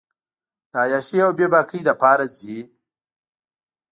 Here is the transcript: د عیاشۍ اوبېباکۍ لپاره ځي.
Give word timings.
د 0.71 0.73
عیاشۍ 0.83 1.19
اوبېباکۍ 1.25 1.81
لپاره 1.89 2.23
ځي. 2.37 2.59